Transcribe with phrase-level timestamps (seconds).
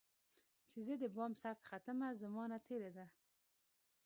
[0.69, 3.05] چي زه دبام سرته ختمه، زمانه تیره ده